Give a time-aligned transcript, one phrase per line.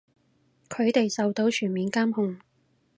[0.67, 2.39] 佢哋受到全面監控